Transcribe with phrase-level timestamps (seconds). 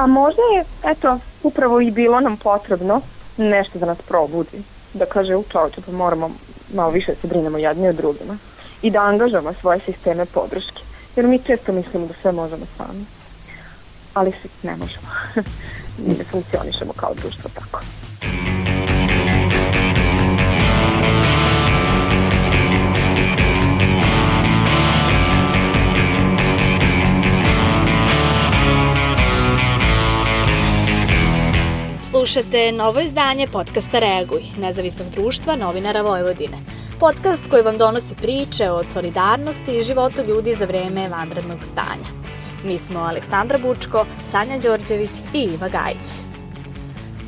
[0.00, 3.00] A možda je, eto, upravo i bilo nam potrebno
[3.36, 4.62] nešto da nas probudi.
[4.94, 6.30] Da kaže, u čovječe, pa moramo
[6.74, 8.36] malo više da se brinemo jedni od drugima.
[8.82, 10.82] I da angažamo svoje sisteme podrške.
[11.16, 13.04] Jer mi često mislimo da sve možemo sami.
[14.14, 14.32] Ali
[14.62, 15.06] ne možemo.
[16.06, 17.80] mi ne funkcionišemo kao društvo tako.
[32.30, 36.56] Slušate novo izdanje podcasta Reaguj, nezavisnog društva novinara Vojvodine.
[37.00, 42.06] Podcast koji vam donosi priče o solidarnosti i životu ljudi za vreme vanrednog stanja.
[42.64, 46.08] Mi smo Aleksandra Bučko, Sanja Đorđević i Iva Gajić.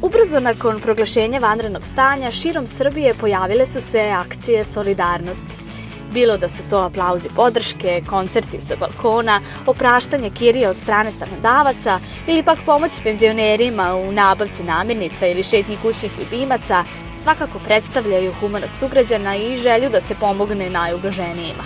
[0.02, 5.56] Ubrzo nakon proglašenja vanrednog stanja širom Srbije pojavile su se akcije solidarnosti–
[6.12, 12.42] Bilo da su to aplauzi podrške, koncerti sa balkona, opraštanje kirija od strane stanodavaca ili
[12.42, 16.84] pak pomoć penzionerima u nabavci namirnica ili šetnji kućnih ljubimaca,
[17.22, 21.64] svakako predstavljaju humanost sugrađana i želju da se pomogne najugroženijima.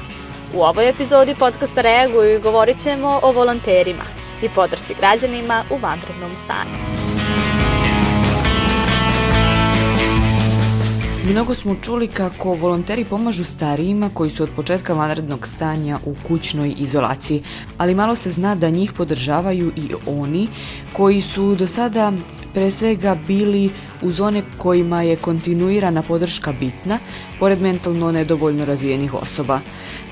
[0.55, 4.05] U ovoj epizodi podcasta Reaguju govorit ćemo o volonterima
[4.42, 7.06] i podršci građanima u vanrednom stanju.
[11.30, 16.74] Mnogo smo čuli kako volonteri pomažu starijima koji su od početka vanrednog stanja u kućnoj
[16.78, 17.42] izolaciji,
[17.78, 20.48] ali malo se zna da njih podržavaju i oni
[20.92, 22.12] koji su do sada
[22.54, 23.70] pre svega bili
[24.02, 26.98] uz one kojima je kontinuirana podrška bitna,
[27.39, 29.61] pored mentalno nedovoljno razvijenih osoba.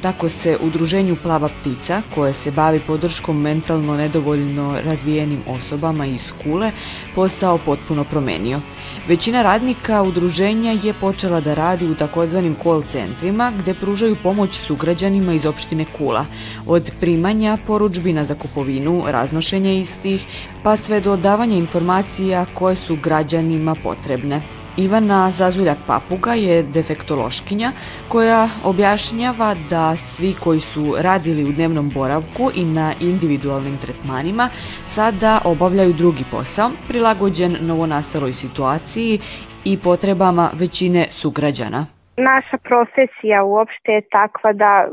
[0.02, 6.70] Tako se udruženju Plava ptica, koje se bavi podrškom mentalno nedovoljno razvijenim osobama iz Kule,
[7.14, 8.60] posao potpuno promenio.
[9.08, 15.32] Većina radnika udruženja je počela da radi u takozvanim call centrima gde pružaju pomoć sugrađanima
[15.32, 16.26] iz opštine Kula,
[16.66, 20.26] od primanja poručbina za kupovinu, raznošenja istih,
[20.62, 24.40] pa sve do davanja informacija koje su građanima potrebne.
[24.76, 27.70] Ivana Zazuljak-Papuga je defektološkinja
[28.08, 34.48] koja objašnjava da svi koji su radili u dnevnom boravku i na individualnim tretmanima
[34.96, 39.18] sada obavljaju drugi posao, prilagođen novonastaloj situaciji
[39.64, 41.80] i potrebama većine sugrađana.
[42.16, 44.88] Naša profesija uopšte je takva da,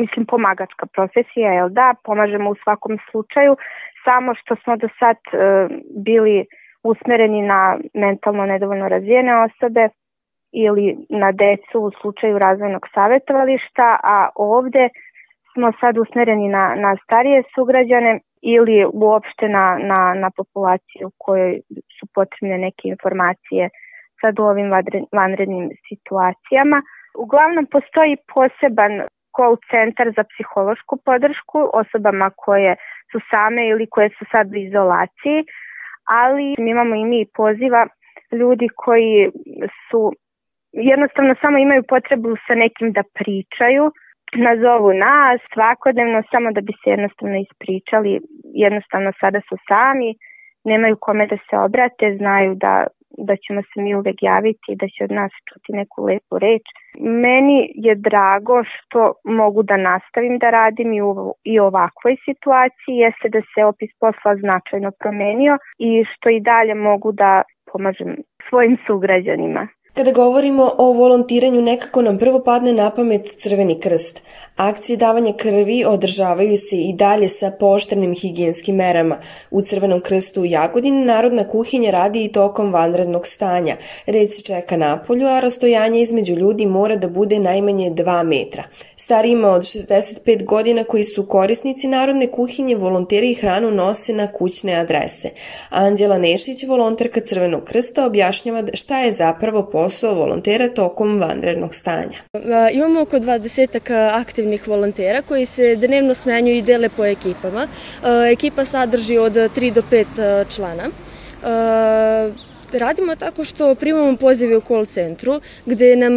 [0.00, 3.56] mislim, pomagačka profesija, jel da, pomažemo u svakom slučaju,
[4.04, 5.36] samo što smo do sad e,
[6.04, 6.46] bili
[6.90, 9.88] usmereni na mentalno nedovoljno razvijene osobe
[10.52, 14.88] ili na decu u slučaju razvojnog savjetovališta, a ovde
[15.52, 21.60] smo sad usmereni na, na starije sugrađane ili uopšte na, na, na populaciju kojoj
[21.98, 23.68] su potrebne neke informacije
[24.20, 24.70] sad u ovim
[25.12, 26.82] vanrednim situacijama.
[27.18, 28.92] Uglavnom postoji poseban
[29.36, 32.76] call centar za psihološku podršku osobama koje
[33.10, 35.38] su same ili koje su sad u izolaciji
[36.06, 37.86] ali imamo i mi poziva
[38.32, 39.30] ljudi koji
[39.90, 40.12] su
[40.72, 43.92] jednostavno samo imaju potrebu sa nekim da pričaju,
[44.34, 48.20] nazovu nas svakodnevno samo da bi se jednostavno ispričali,
[48.54, 50.14] jednostavno sada su sami,
[50.64, 52.86] nemaju kome da se obrate, znaju da
[53.18, 56.62] da ćemo se mi uvek javiti da će od nas čuti neku lepu reč.
[56.98, 63.28] Meni je drago što mogu da nastavim da radim i u i ovakvoj situaciji, jeste
[63.28, 68.16] da se opis posla značajno promenio i što i dalje mogu da pomažem
[68.48, 69.68] svojim sugrađanima.
[69.96, 74.22] Kada govorimo o volontiranju, nekako nam prvo padne na pamet Crveni krst.
[74.56, 79.18] Akcije davanja krvi održavaju se i dalje sa poštrenim higijenskim merama.
[79.50, 83.76] U Crvenom krstu u Jagodini narodna kuhinja radi i tokom vanrednog stanja.
[84.06, 88.62] Red se čeka napolju, a rastojanje između ljudi mora da bude najmanje 2 metra.
[88.96, 95.30] Starijima od 65 godina koji su korisnici narodne kuhinje volonteri hranu nose na kućne adrese.
[95.70, 102.18] Anđela Nešić, volonterka Crvenog krsta, objašnjava šta je zapravo posao posao volontera tokom vanrednog stanja.
[102.72, 107.68] Imamo oko 20 aktivnih volontera koji se dnevno smenjuju i dele po ekipama.
[108.32, 110.88] Ekipa sadrži od 3 do 5 člana.
[112.72, 116.12] Radimo tako što primamo pozive u call centru gde nam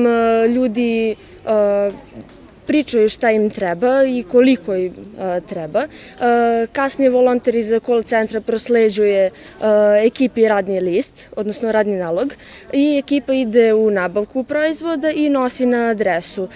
[0.47, 1.15] ljudi
[2.69, 5.87] pričaju šta im treba i koliko im a, treba.
[6.19, 12.33] A, kasnije volonter iz call centra prosleđuje a, ekipi radni list, odnosno radni nalog
[12.73, 16.47] i ekipa ide u nabavku proizvoda i nosi na adresu.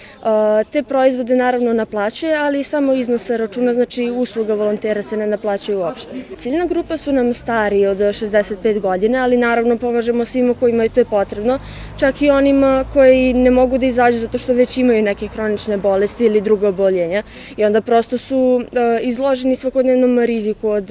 [0.70, 6.10] Te proizvode naravno naplaćuje, ali samo iznos računa, znači usluga volontera se ne naplaćuje uopšte.
[6.38, 11.04] Ciljna grupa su nam stari od 65 godina, ali naravno pomažemo svima kojima je to
[11.04, 11.58] potrebno,
[11.98, 16.03] čak i onima koji ne mogu da izađu zato što već imaju neke hronične bolesti
[16.04, 17.22] bolesti ili druga oboljenja
[17.56, 18.62] i onda prosto su
[19.02, 20.90] izloženi svakodnevnom riziku od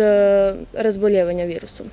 [0.74, 1.86] razboljevanja virusom.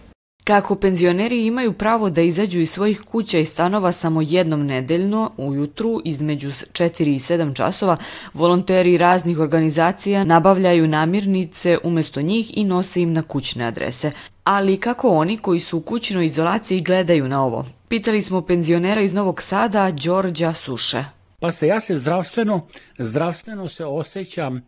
[0.44, 6.00] Kako penzioneri imaju pravo da izađu iz svojih kuća i stanova samo jednom nedeljno ujutru
[6.04, 7.96] između 4 i 7 časova,
[8.34, 14.10] volonteri raznih organizacija nabavljaju namirnice umesto njih i nose im na kućne adrese.
[14.44, 17.64] Ali kako oni koji su u kućnoj izolaciji gledaju na ovo?
[17.88, 21.19] Pitali smo penzionera iz Novog Sada, Đorđa Suše.
[21.40, 22.66] Pa ste, ja se zdravstveno,
[22.98, 24.62] zdravstveno se osjećam e,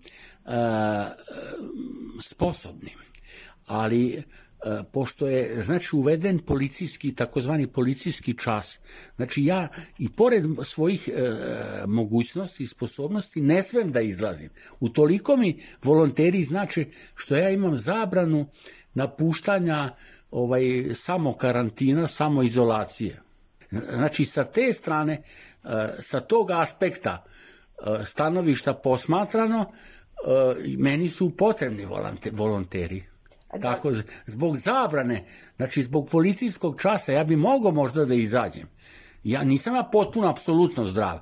[2.21, 2.99] sposobnim,
[3.67, 4.23] ali
[4.65, 8.79] E, pošto je znači uveden policijski takozvani policijski čas
[9.17, 11.33] znači ja i pored svojih e,
[11.87, 14.51] mogućnosti i sposobnosti ne svem da izlazim.
[14.81, 18.47] Utoliko mi volonteri znači što ja imam zabranu
[18.95, 19.95] napuštanja
[20.31, 20.63] ovaj
[20.95, 23.23] samo karantina samo izolacije.
[23.71, 25.23] Znači sa te strane
[26.01, 29.73] sa tog aspekta e, stanovišta posmatrano
[30.79, 31.87] meni su potrebni
[32.33, 33.03] volonteri
[33.61, 33.93] Tako,
[34.27, 35.25] zbog zabrane,
[35.57, 38.69] znači zbog policijskog časa, ja bi mogao možda da izađem.
[39.25, 41.19] Ja nisam ja potpuno apsolutno zdrav,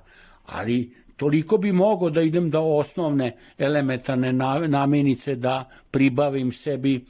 [0.47, 4.33] ali toliko bi mogao da idem da osnovne elementarne
[4.69, 7.05] namenice da pribavim sebi,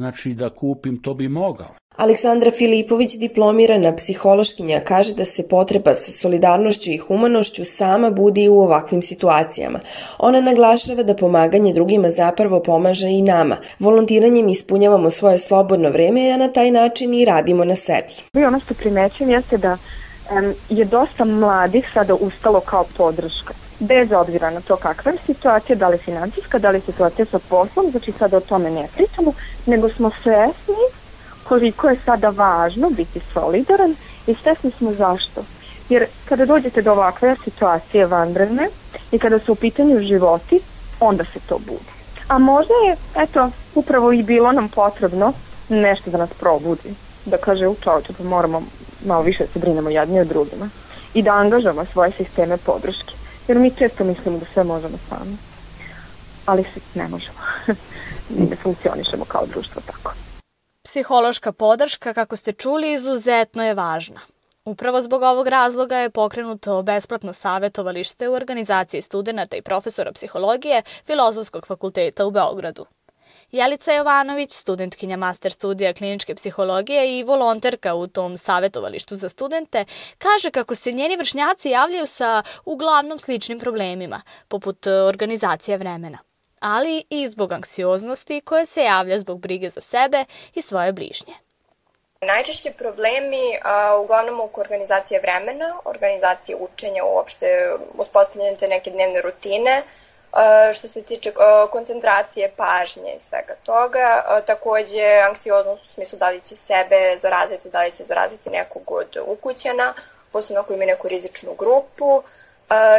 [0.00, 1.74] znači da kupim, to bi mogao.
[1.96, 8.60] Aleksandra Filipović, diplomirana psihološkinja, kaže da se potreba sa solidarnošću i humanošću sama budi u
[8.60, 9.80] ovakvim situacijama.
[10.18, 13.56] Ona naglašava da pomaganje drugima zapravo pomaže i nama.
[13.78, 18.12] Volontiranjem ispunjavamo svoje slobodno vreme, a na taj način i radimo na sebi.
[18.34, 24.12] I ono što primećujem jeste da um, je dosta mladih sada ustalo kao podrška bez
[24.12, 28.12] obzira na to kakva je situacija, da li financijska, da li situacija sa poslom, znači
[28.12, 29.32] sada o tome ne pričamo,
[29.66, 30.84] nego smo svesni
[31.48, 33.96] koliko je sada važno biti solidaran
[34.26, 35.44] i svesni smo zašto.
[35.88, 38.68] Jer kada dođete do ovakve situacije vanredne
[39.12, 40.60] i kada su u pitanju životi,
[41.00, 41.90] onda se to bude.
[42.28, 45.32] A možda je, eto, upravo i bilo nam potrebno
[45.68, 46.94] nešto da nas probudi.
[47.24, 48.62] Da kaže, u čovječe, pa moramo
[49.06, 50.68] malo više da se brinemo jedni od drugima.
[51.14, 53.19] I da angažamo svoje sisteme podrške.
[53.50, 55.36] Jer mi često mislimo da sve možemo sami.
[56.46, 57.38] Ali se ne možemo.
[58.36, 60.12] mi ne funkcionišemo kao društvo tako.
[60.84, 64.20] Psihološka podrška, kako ste čuli, izuzetno je važna.
[64.64, 71.66] Upravo zbog ovog razloga je pokrenuto besplatno savetovalište u organizaciji studenta i profesora psihologije Filozofskog
[71.66, 72.86] fakulteta u Beogradu.
[73.52, 79.84] Jelica Jovanović, studentkinja master studija kliničke psihologije i volonterka u tom savetovalištu za studente,
[80.18, 86.18] kaže kako se njeni vršnjaci javljaju sa uglavnom sličnim problemima, poput organizacije vremena
[86.60, 90.24] ali i zbog anksioznosti koja se javlja zbog brige za sebe
[90.54, 91.34] i svoje bližnje.
[92.20, 97.46] Najčešći problemi a, uglavnom oko organizacije vremena, organizacije učenja, uopšte
[97.94, 99.82] uspostavljanje te neke dnevne rutine,
[100.74, 101.32] što se tiče
[101.70, 104.24] koncentracije, pažnje i svega toga.
[104.46, 109.16] Takođe, anksioznost u smislu da li će sebe zaraziti, da li će zaraziti nekog od
[109.26, 109.94] ukućena,
[110.32, 112.22] posebno ako ima neku rizičnu grupu,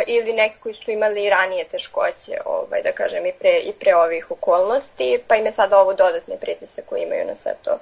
[0.08, 4.32] ili neki koji su imali ranije teškoće, ovaj, da kažem, i pre, i pre ovih
[4.32, 7.78] okolnosti, pa im je sada ovo dodatne pritise koje imaju na sve to.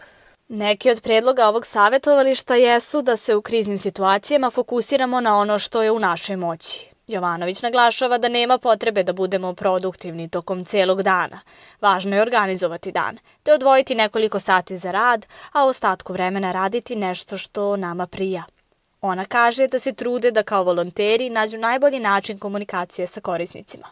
[0.48, 5.81] Neki od predloga ovog savjetovališta jesu da se u kriznim situacijama fokusiramo na ono što
[5.81, 6.90] je u našoj moći.
[7.09, 11.39] Jovanović naglašava da nema potrebe da budemo produktivni tokom celog dana.
[11.81, 17.37] Važno je organizovati dan, te odvojiti nekoliko sati za rad, a ostatku vremena raditi nešto
[17.37, 18.44] što nama prija.
[19.01, 23.87] Ona kaže da se trude da kao volonteri nađu najbolji način komunikacije sa korisnicima.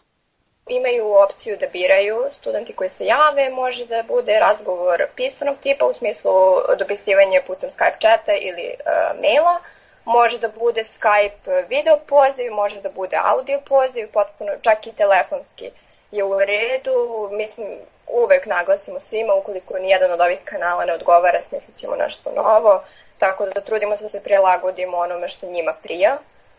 [0.68, 5.94] Imaju opciju da biraju studenti koji se jave, može da bude razgovor pisanog tipa u
[5.94, 6.32] smislu
[6.78, 9.60] dopisivanja putem Skype chata ili uh, maila,
[10.08, 15.70] može da bude Skype video poziv, može da bude audio poziv, potpuno čak i telefonski
[16.10, 17.28] je u redu.
[17.32, 17.68] Mislim,
[18.06, 22.82] uvek naglasimo svima, ukoliko nijedan od ovih kanala ne odgovara, smislit ćemo nešto novo,
[23.18, 26.18] tako da trudimo se da se prilagodimo onome što njima prija.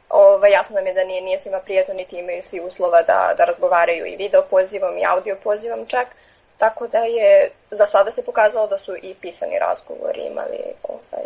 [0.09, 3.45] Ove, jasno nam je da nije, nije svima prijatno, niti imaju svi uslova da, da
[3.45, 6.07] razgovaraju i video pozivom i audio pozivom čak,
[6.57, 11.25] tako da je za sada se pokazalo da su i pisani razgovori imali ovaj,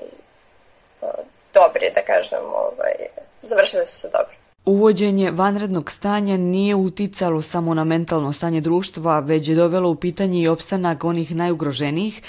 [1.54, 2.94] dobre, da kažem, ovaj,
[3.42, 4.36] završili su se dobro.
[4.66, 10.42] Uvođenje vanrednog stanja nije uticalo samo na mentalno stanje društva, već je dovelo u pitanje
[10.42, 12.22] i opstanak onih najugroženijih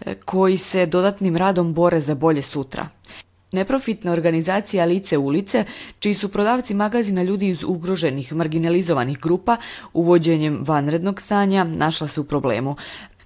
[0.00, 2.86] e, koji se dodatnim radom bore za bolje sutra.
[3.52, 5.64] Neprofitna organizacija Lice ulice,
[5.98, 9.56] čiji su prodavci magazina ljudi iz ugroženih, marginalizovanih grupa,
[9.92, 12.76] uvođenjem vanrednog stanja našla se u problemu.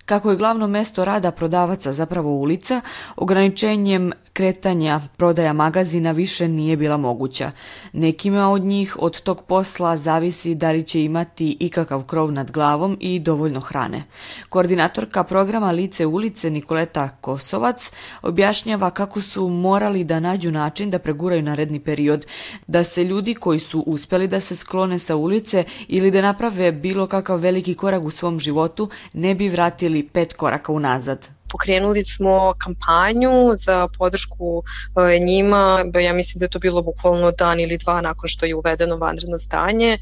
[0.07, 2.81] Kako je glavno mesto rada prodavaca zapravo ulica,
[3.17, 7.51] ograničenjem kretanja prodaja magazina više nije bila moguća.
[7.93, 12.97] Nekima od njih od tog posla zavisi da li će imati ikakav krov nad glavom
[13.01, 14.03] i dovoljno hrane.
[14.49, 17.91] Koordinatorka programa Lice ulice Nikoleta Kosovac
[18.23, 22.27] objašnjava kako su morali da nađu način da preguraju naredni period,
[22.67, 27.07] da se ljudi koji su uspeli da se sklone sa ulice ili da naprave bilo
[27.07, 33.55] kakav veliki korak u svom životu ne bi vratili pet koraka unazad pokrenuli smo kampanju
[33.55, 38.29] za podršku e, njima, ja mislim da je to bilo bukvalno dan ili dva nakon
[38.29, 39.91] što je uvedeno vanredno stanje.
[39.93, 39.99] E,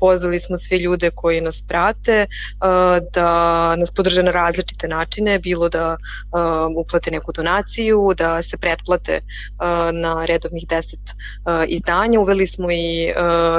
[0.00, 2.26] pozvali smo sve ljude koji nas prate e,
[3.12, 3.30] da
[3.76, 5.96] nas podrže na različite načine, bilo da
[6.76, 9.20] uplate neku donaciju, da se pretplate
[9.92, 10.96] na redovnih 10
[11.66, 12.20] izdanja.
[12.20, 13.12] Uveli smo i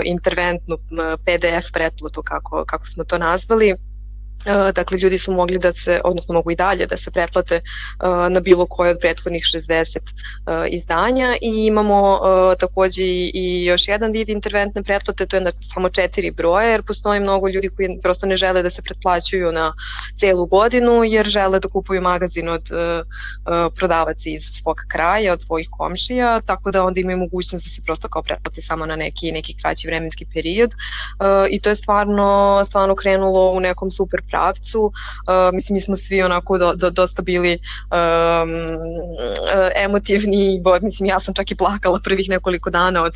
[0.04, 0.78] interventnu
[1.26, 3.76] PDF pretplatu, kako, kako smo to nazvali
[4.76, 7.62] dakle, ljudi su mogli da se, odnosno mogu i dalje da se pretplate e,
[8.30, 11.36] na bilo koje od prethodnih 60 e, izdanja.
[11.42, 12.20] I imamo
[12.60, 13.04] takođe
[13.34, 17.50] i još jedan vid interventne pretplate, to je na samo četiri broja, jer postoji mnogo
[17.50, 19.74] ljudi koji prosto ne žele da se pretplaćuju na
[20.20, 22.70] celu godinu, jer žele da kupuju magazin od
[23.76, 28.08] prodavaca iz svog kraja, od svojih komšija, tako da onda imaju mogućnost da se prosto
[28.08, 30.72] kao pretplati samo na neki, neki kraći vremenski period.
[31.50, 34.82] I to je stvarno, stvarno krenulo u nekom super pravcu.
[34.84, 38.50] Uh, mislim, mi smo svi onako do, do, dosta bili um,
[39.76, 43.14] emotivni, bo, mislim, ja sam čak i plakala prvih nekoliko dana od,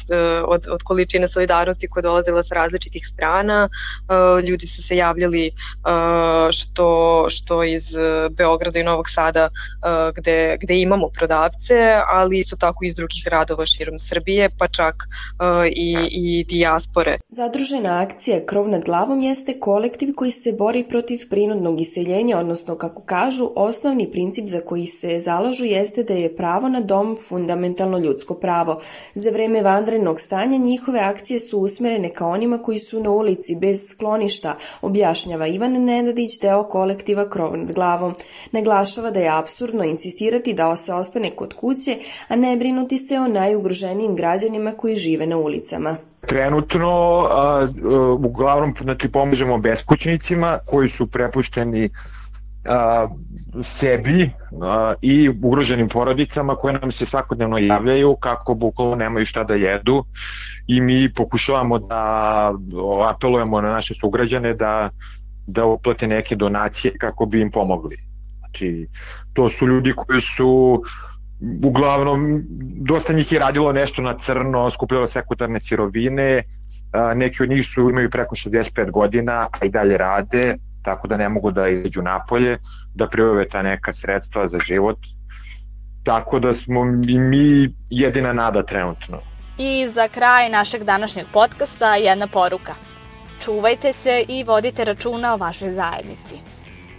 [0.48, 3.70] od, od količine solidarnosti koja dolazila sa različitih strana.
[3.70, 7.96] Uh, ljudi su se javljali uh, što, što iz
[8.32, 13.66] Beograda i Novog Sada uh, gde, gde imamo prodavce, ali isto tako iz drugih gradova
[13.66, 17.18] širom Srbije, pa čak uh, i, i dijaspore.
[17.28, 22.76] Zadružena akcija Krov nad glavom jeste kolektiv koji se bori protiv protiv prinudnog iseljenja, odnosno
[22.76, 27.98] kako kažu, osnovni princip za koji se zalažu jeste da je pravo na dom fundamentalno
[27.98, 28.80] ljudsko pravo.
[29.16, 33.88] Za vreme vanrednog stanja njihove akcije su usmerene ka onima koji su na ulici bez
[33.88, 38.14] skloništa, objašnjava Ivan Nedadić, deo kolektiva Krov nad glavom.
[38.52, 43.28] Naglašava da je absurdno insistirati da se ostane kod kuće, a ne brinuti se o
[43.28, 46.13] najugroženijim građanima koji žive na ulicama.
[46.28, 46.90] Trenutno
[47.32, 47.68] a,
[48.20, 51.90] uglavnom znači, pomažemo beskućnicima koji su prepušteni
[52.70, 53.08] a,
[53.62, 54.30] sebi
[54.62, 60.04] a, i ugroženim porodicama koje nam se svakodnevno javljaju kako bukvalno nemaju šta da jedu
[60.68, 62.52] i mi pokušavamo da
[63.10, 64.90] apelujemo na naše sugrađane da
[65.48, 67.98] da uplate neke donacije kako bi im pomogli.
[68.40, 68.88] Znači,
[69.34, 70.82] to su ljudi koji su
[71.64, 72.44] uglavnom
[72.76, 76.44] dosta njih je radilo nešto na crno, skupljalo sekundarne sirovine,
[77.16, 81.30] neki od njih su imaju preko 65 godina, a i dalje rade, tako da ne
[81.30, 82.58] mogu da izađu napolje,
[82.96, 84.98] da prijave ta neka sredstva za život.
[86.04, 89.20] Tako da smo i mi jedina nada trenutno.
[89.58, 92.74] I za kraj našeg današnjeg podcasta jedna poruka.
[93.40, 96.38] Čuvajte se i vodite računa o vašoj zajednici.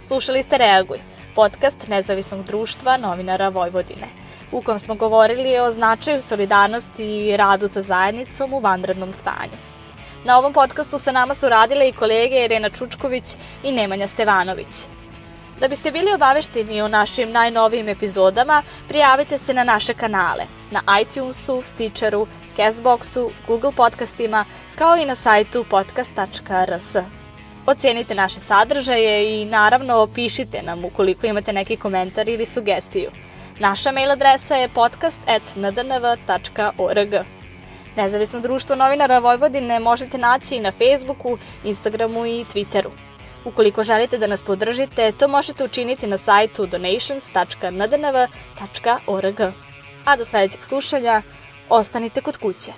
[0.01, 0.97] Slušali ste Reaguj,
[1.35, 4.07] podcast nezavisnog društva novinara Vojvodine
[4.55, 9.57] u kom smo govorili o značaju solidarnosti i radu sa zajednicom u vanrednom stanju.
[10.25, 14.85] Na ovom podcastu sa nama su radile i kolege Irena Čučković i Nemanja Stevanović.
[15.59, 21.61] Da biste bili obavešteni o našim najnovijim epizodama, prijavite se na naše kanale na iTunesu,
[21.65, 24.45] Stitcheru, Castboxu, Google podcastima,
[24.75, 26.95] kao i na sajtu podcast.rs.
[27.65, 33.11] Ocenite naše sadržaje i naravno pišite nam ukoliko imate neki komentar ili sugestiju.
[33.59, 37.13] Naša mail adresa je podcast.ndnv.org.
[37.95, 42.89] Nezavisno društvo novinara Vojvodine možete naći na Facebooku, Instagramu i Twitteru.
[43.45, 49.41] Ukoliko želite da nas podržite, to možete učiniti na sajtu donations.ndnv.org.
[50.05, 51.21] A do sledećeg slušanja,
[51.69, 52.71] ostanite kod kuće.